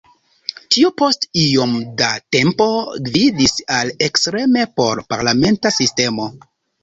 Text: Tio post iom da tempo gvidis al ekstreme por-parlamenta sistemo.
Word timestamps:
Tio 0.75 0.89
post 1.01 1.25
iom 1.41 1.73
da 1.99 2.07
tempo 2.37 2.67
gvidis 3.09 3.53
al 3.79 3.93
ekstreme 4.07 4.65
por-parlamenta 4.81 5.73
sistemo. 5.79 6.27